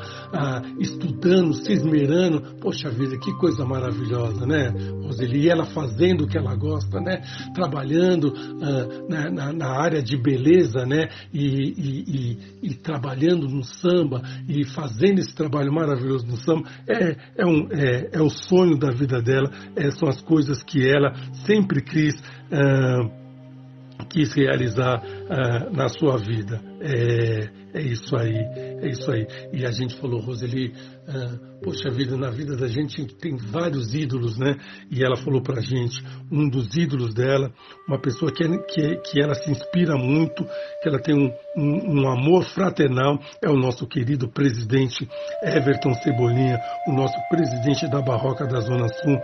[0.79, 2.41] Estudando, se esmerando.
[2.59, 4.69] Poxa vida, que coisa maravilhosa, né,
[5.03, 5.45] Roseli?
[5.45, 7.21] E ela fazendo o que ela gosta, né?
[7.53, 11.09] Trabalhando uh, na, na, na, área de beleza, né?
[11.33, 16.69] E, e, e, e, trabalhando no samba e fazendo esse trabalho maravilhoso no samba.
[16.87, 20.87] É, é, um, é, é o sonho da vida dela, é, são as coisas que
[20.87, 21.13] ela
[21.45, 22.15] sempre quis.
[22.51, 23.27] Uh,
[24.09, 26.61] quis realizar uh, na sua vida.
[26.79, 29.27] É, é, isso aí, é isso aí.
[29.53, 34.37] E a gente falou, Roseli, uh, poxa vida, na vida da gente tem vários ídolos,
[34.37, 34.55] né?
[34.89, 37.53] E ela falou pra gente, um dos ídolos dela,
[37.87, 40.43] uma pessoa que, que, que ela se inspira muito,
[40.81, 45.07] que ela tem um, um, um amor fraternal, é o nosso querido presidente
[45.43, 49.19] Everton Cebolinha, o nosso presidente da Barroca da Zona Sul,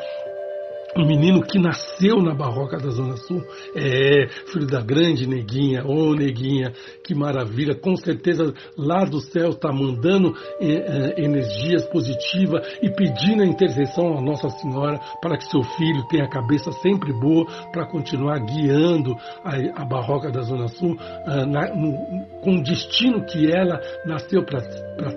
[0.95, 3.43] um menino que nasceu na Barroca da Zona Sul,
[3.75, 6.71] é filho da grande Neguinha, ô oh, Neguinha,
[7.03, 13.43] que maravilha, com certeza lá do céu está mandando é, é, energias positivas e pedindo
[13.43, 17.85] a intercessão à Nossa Senhora para que seu filho tenha a cabeça sempre boa para
[17.87, 23.51] continuar guiando a, a, Barroca da Zona Sul ah, na, no, com o destino que
[23.51, 24.61] ela nasceu para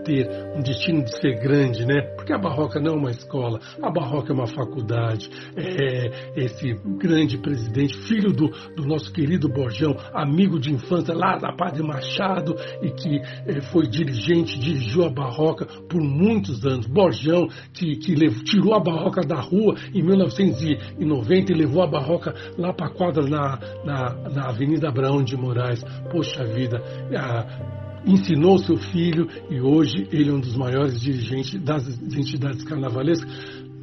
[0.03, 2.01] ter, um destino de ser grande, né?
[2.16, 5.31] Porque a Barroca não é uma escola, a Barroca é uma faculdade.
[5.57, 11.37] É, é, esse grande presidente, filho do, do, nosso querido Borjão, amigo de infância lá
[11.37, 16.87] da Padre Machado e que é, foi dirigente, dirigiu a Barroca por muitos anos.
[16.87, 22.35] Borjão, que, que levou, tirou a Barroca da rua em 1990 e levou a Barroca
[22.57, 25.83] lá para a quadra na, na, na Avenida Abraão de Moraes.
[26.11, 26.83] Poxa vida,
[27.14, 31.87] a, ensinou seu filho e hoje ele é um dos maiores dirigentes das
[32.17, 33.29] entidades carnavalescas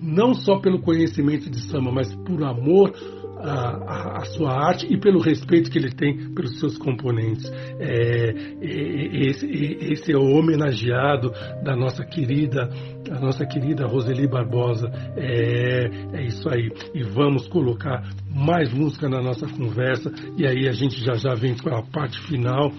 [0.03, 2.93] não só pelo conhecimento de samba, mas por amor
[3.39, 7.49] à, à, sua arte e pelo respeito que ele tem pelos seus componentes.
[7.79, 11.31] É, esse, esse, é o homenageado
[11.63, 12.69] da nossa querida,
[13.09, 14.89] a nossa querida Roseli Barbosa.
[15.15, 16.69] É, é isso aí.
[16.93, 21.55] E vamos colocar mais música na nossa conversa e aí a gente já já vem
[21.55, 22.71] com a parte final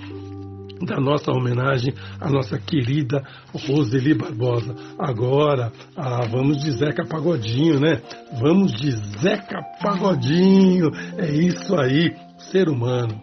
[0.85, 3.23] da nossa homenagem à nossa querida
[3.53, 4.75] Roseli Barbosa.
[4.99, 8.01] Agora, ah, vamos de Zeca Pagodinho, né?
[8.41, 10.91] Vamos de Zeca Pagodinho.
[11.19, 13.21] É isso aí, ser humano.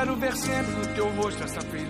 [0.00, 1.89] Quero ver sempre no teu rosto essa felicidade,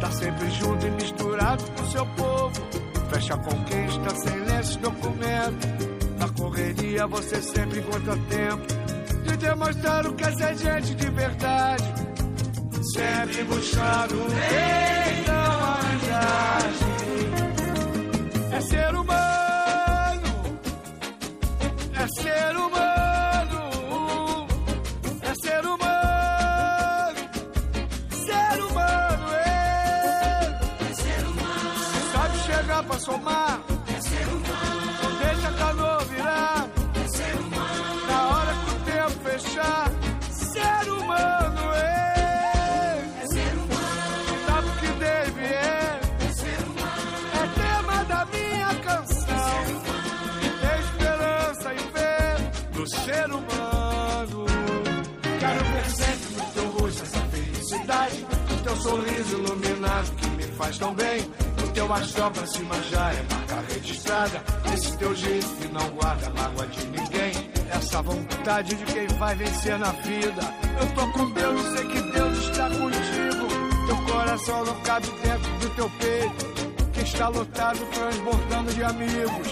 [0.00, 2.52] Tá sempre junto e misturado com seu povo.
[3.12, 5.68] Fecha conquista sem lenço documento.
[6.18, 8.66] Na correria você sempre encontra tempo
[9.24, 11.84] de demonstrar o que é ser gente de verdade.
[12.94, 16.84] Sempre buscando o bem da humanidade.
[18.52, 19.29] É ser humano,
[33.00, 34.92] somar, é ser humano.
[35.02, 36.68] Não deixa a canoa virar,
[37.02, 38.06] é ser humano.
[38.06, 39.90] Na hora que o tempo fechar,
[40.30, 44.46] ser humano, é, é ser humano.
[44.46, 47.10] Sabe o que deve é, é ser humano.
[47.32, 49.64] É tema da minha canção.
[50.60, 52.36] Tem esperança e fé
[52.74, 54.44] no ser humano.
[55.40, 58.26] Quero ver sempre no teu rosto essa felicidade.
[58.50, 61.39] No teu sorriso iluminado que me faz tão bem.
[61.80, 64.44] Teu astral pra cima já é marca registrada.
[64.74, 67.32] Esse teu jeito que não guarda mágoa de ninguém.
[67.70, 70.42] Essa vontade de quem vai vencer na vida.
[70.78, 73.86] Eu tô com Deus e sei que Deus está contigo.
[73.86, 76.90] Teu coração não cabe dentro do teu peito.
[76.92, 79.48] Que está lotado, transbordando de amigos.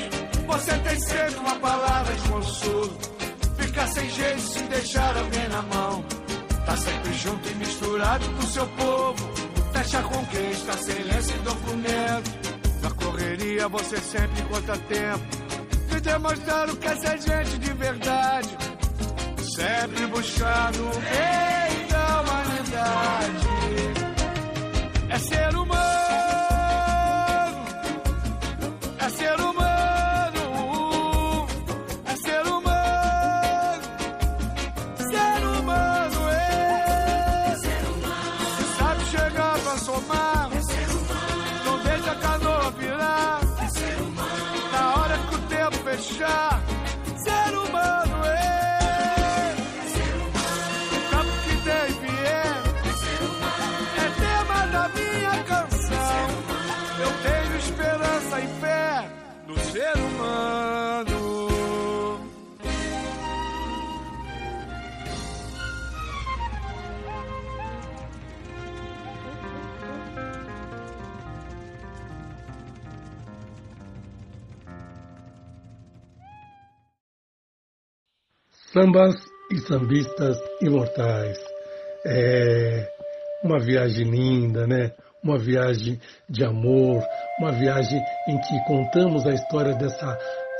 [0.49, 2.99] Você tem sempre uma palavra de consolo.
[3.57, 6.05] Fica sem jeito se deixar alguém na mão.
[6.66, 9.49] Tá sempre junto e misturado com seu povo.
[9.72, 11.07] Fecha quem está sem
[13.68, 15.24] você sempre encontra tempo
[15.88, 18.48] de demonstrar o que é ser gente de verdade.
[19.54, 23.48] Sempre buscando o bem da humanidade.
[25.10, 26.57] É ser humano,
[59.79, 61.39] ser humano.
[78.72, 79.14] Sambas
[79.53, 81.39] e sambistas imortais.
[82.05, 82.89] É
[83.45, 84.93] uma viagem linda, né?
[85.22, 87.03] Uma viagem de amor,
[87.39, 90.18] uma viagem em que contamos a história dessa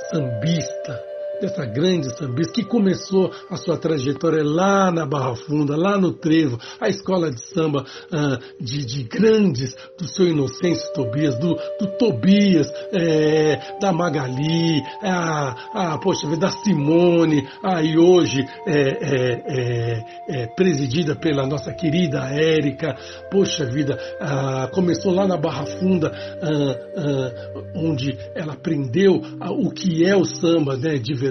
[0.09, 1.08] sambista,
[1.39, 6.59] dessa grande sambista que começou a sua trajetória lá na Barra Funda, lá no Trevo,
[6.79, 12.67] a escola de samba ah, de, de grandes, do seu Inocêncio Tobias, do, do Tobias,
[12.93, 17.47] é, da Magali, a, a, poxa, da Simone,
[17.83, 22.95] e hoje é, é, presidida pela nossa querida Érica,
[23.31, 30.15] poxa vida, ah, começou lá na Barra Funda, ah, onde ela aprendeu o que é
[30.15, 31.28] o samba, né, de verdade,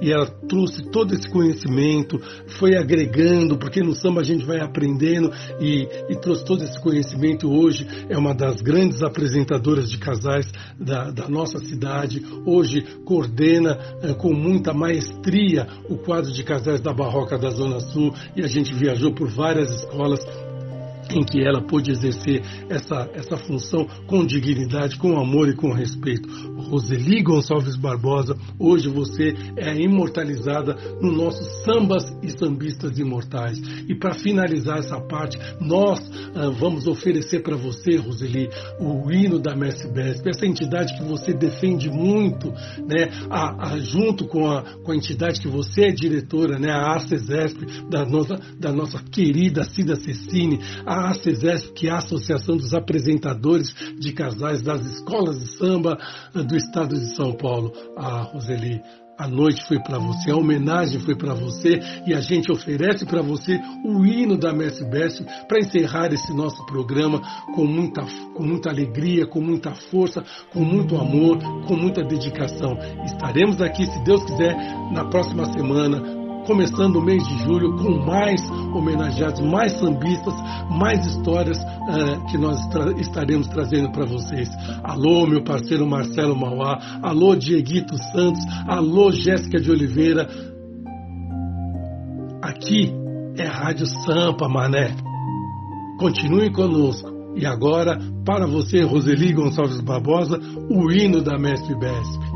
[0.00, 2.20] e ela trouxe todo esse conhecimento,
[2.58, 5.30] foi agregando, porque no samba a gente vai aprendendo
[5.60, 7.50] e, e trouxe todo esse conhecimento.
[7.50, 12.24] Hoje é uma das grandes apresentadoras de casais da, da nossa cidade.
[12.44, 18.14] Hoje coordena eh, com muita maestria o quadro de casais da Barroca da Zona Sul
[18.36, 20.20] e a gente viajou por várias escolas
[21.10, 26.28] em que ela pôde exercer essa, essa função com dignidade, com amor e com respeito.
[26.56, 33.58] Roseli Gonçalves Barbosa, hoje você é imortalizada no nosso Sambas e Sambistas Imortais.
[33.88, 35.98] E para finalizar essa parte, nós
[36.34, 38.48] ah, vamos oferecer para você, Roseli,
[38.78, 44.26] o hino da Mestre Besp, essa entidade que você defende muito, né, a, a, junto
[44.26, 48.72] com a, com a entidade que você é diretora, né, a ACESESP, da nossa, da
[48.72, 51.14] nossa querida Cida Cecine, a a
[51.74, 55.98] que é a Associação dos Apresentadores de Casais das Escolas de Samba
[56.34, 57.72] do Estado de São Paulo.
[57.96, 58.80] A Roseli,
[59.18, 63.20] a noite foi para você, a homenagem foi para você e a gente oferece para
[63.20, 67.20] você o hino da Mestre Best para encerrar esse nosso programa
[67.52, 68.02] com muita,
[68.34, 70.22] com muita alegria, com muita força,
[70.52, 72.78] com muito amor, com muita dedicação.
[73.04, 74.54] Estaremos aqui, se Deus quiser,
[74.92, 78.40] na próxima semana começando o mês de julho com mais
[78.74, 80.34] homenageados, mais sambistas,
[80.70, 84.48] mais histórias uh, que nós tra estaremos trazendo para vocês.
[84.82, 90.26] Alô, meu parceiro Marcelo Mauá, alô, Dieguito Santos, alô, Jéssica de Oliveira.
[92.40, 92.94] Aqui
[93.36, 94.96] é a Rádio Sampa, mané.
[95.98, 97.12] Continue conosco.
[97.36, 100.40] E agora, para você, Roseli Gonçalves Barbosa,
[100.70, 102.27] o hino da Mestre Besp.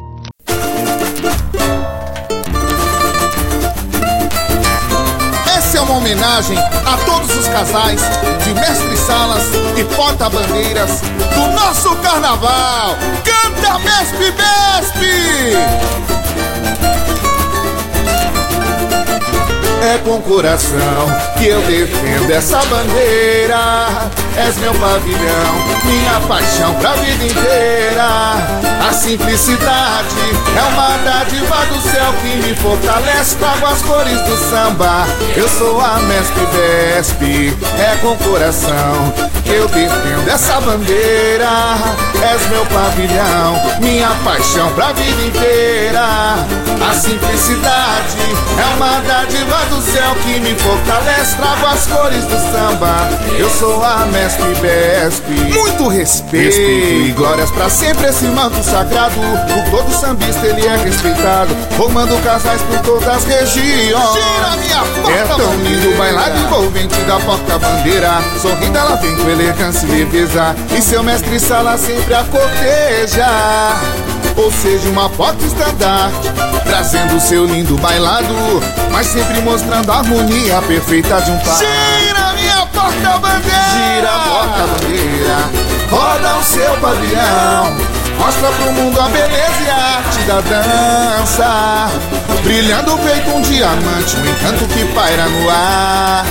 [5.72, 8.02] Essa é uma homenagem a todos os casais
[8.44, 9.44] de mestre salas
[9.74, 12.94] e porta-bandeiras do nosso carnaval.
[13.24, 16.01] Canta Mestre Besp!
[19.82, 20.78] É com coração
[21.36, 23.88] que eu defendo essa bandeira.
[24.36, 25.54] És meu pavilhão,
[25.84, 28.62] minha paixão pra vida inteira.
[28.88, 30.16] A simplicidade
[30.56, 33.34] é uma dádiva do céu que me fortalece.
[33.36, 35.04] Trago as cores do samba.
[35.34, 37.56] Eu sou a Mestre Vesp.
[37.78, 39.12] É com coração
[39.42, 41.48] que eu defendo essa bandeira.
[42.22, 46.04] És meu pavilhão, minha paixão pra vida inteira.
[46.88, 48.18] A simplicidade
[48.58, 51.36] é uma dádiva do céu que me fortalece.
[51.36, 53.08] Trago as cores do samba.
[53.38, 55.28] Eu sou a Mestre Besp.
[55.28, 56.46] Muito respeito.
[56.46, 59.14] respeito e glórias pra sempre esse manto sagrado.
[59.14, 61.54] Por todo sambista ele é respeitado.
[61.76, 64.12] Formando casais por todas as regiões.
[64.12, 68.10] Gira minha porta É tão lindo o bailado envolvente da porta-bandeira.
[68.40, 70.54] Sorrindo ela vem com elegância e leveza.
[70.76, 74.11] E seu mestre sala sempre a corteja.
[74.36, 76.30] Ou seja, uma foto estandarte
[76.64, 78.34] Trazendo seu lindo bailado
[78.90, 81.58] Mas sempre mostrando a harmonia perfeita de um par.
[81.58, 83.42] Gira minha porta-bandeira!
[83.72, 85.36] Gira a porta-bandeira
[85.90, 91.90] Roda o seu pavilhão Mostra pro mundo a beleza e a arte da dança.
[92.44, 96.24] Brilhando feito um diamante O encanto que paira no ar.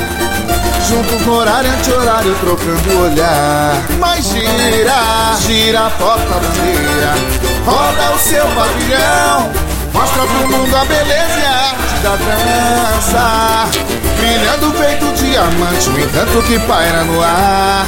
[0.88, 3.84] Juntos no horário anti-horário trocando olhar.
[3.99, 9.51] Mas gira, gira a porta-bandeira Roda o seu pavilhão
[9.93, 13.70] Mostra pro mundo a beleza e a arte da dança.
[14.18, 17.86] Brilhando feito diamante O encanto que paira no ar.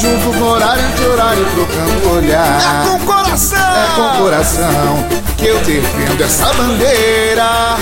[0.00, 2.84] Juntos no horário anti-horário trocando o olhar.
[2.84, 3.58] É com coração!
[3.58, 5.06] É com coração
[5.36, 7.76] que eu defendo essa bandeira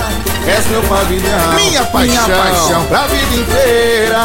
[0.57, 2.27] És meu pavilhão, Minha paixão.
[2.27, 4.19] minha paixão pra vida inteira.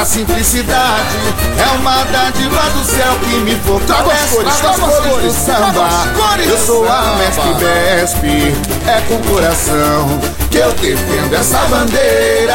[0.00, 1.16] A simplicidade
[1.58, 4.36] é uma dádiva do céu que me Trago as fortalece.
[4.36, 5.86] cores, trago as as cores do samba.
[5.86, 8.24] as cores Eu sou a mestre Besp,
[8.86, 10.20] é com coração
[10.52, 12.54] que eu defendo essa bandeira.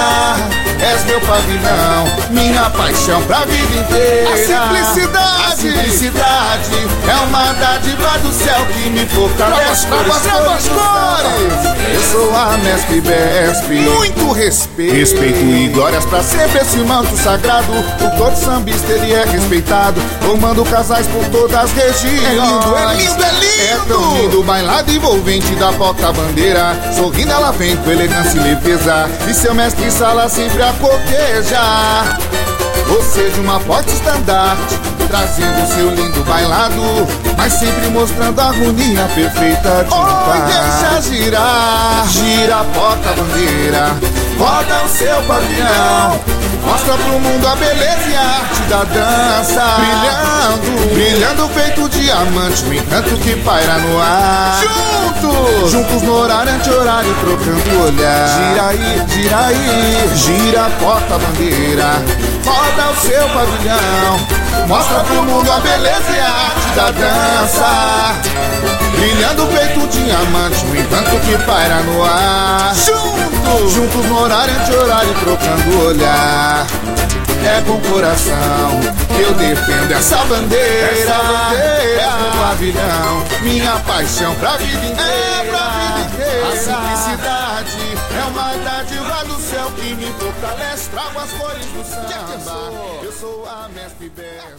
[0.79, 4.29] És meu pavilhão, minha paixão pra vida inteira.
[4.31, 5.43] A simplicidade.
[5.43, 6.71] A simplicidade
[7.09, 9.87] é uma dádiva do céu que me fortalece.
[9.87, 11.77] Trago as- trago as do cores.
[11.95, 13.69] Eu sou a mestre Besp.
[13.71, 17.71] Muito respeito Respeito e glórias pra sempre esse manto sagrado.
[17.71, 22.23] O todo sambista ele é respeitado, formando casais por todas as regiões.
[22.23, 23.47] É lindo, é lindo, é lindo.
[23.67, 26.77] É tão lindo bailado envolvente da porta-bandeira.
[26.95, 29.09] Sorrindo ela vem com elegância e leveza.
[29.29, 31.61] E seu mestre sala sempre a corteja.
[32.89, 34.79] Ou seja, uma forte estandarte
[35.09, 36.81] Trazendo seu lindo bailado
[37.35, 43.87] Mas sempre mostrando a harmonia perfeita de um par deixa girar Gira a porta-bandeira
[44.39, 46.21] Roda o seu pavilhão
[46.67, 49.63] Mostra pro mundo a beleza e a arte da dança.
[49.77, 54.61] Brilhando, brilhando feito diamante O encanto que paira no ar.
[54.61, 55.71] Juntos!
[55.71, 58.27] Juntos no horário anti-horário trocando olhar.
[58.27, 62.03] Gira aí, gira aí, gira a porta-bandeira
[62.45, 64.67] Roda o seu pavilhão.
[64.67, 68.15] Mostra pro mundo a beleza e a arte da dança.
[68.91, 72.75] Brilhando feito diamante O encanto que paira no ar.
[72.75, 73.36] Juntos
[73.69, 76.67] Juntos no horário anti-horário trocando olhar
[77.45, 78.79] é com coração
[79.15, 80.91] que eu defendo essa bandeira.
[80.91, 85.11] Essa bandeira é meu pavilhão, minha paixão pra vida inteira.
[85.11, 86.47] É pra vida inteira.
[86.47, 87.77] A simplicidade
[88.17, 90.89] é uma dádiva do céu que me fortalece.
[90.89, 92.71] Trago as cores do samba.
[93.03, 94.56] Eu sou a mestre Besp.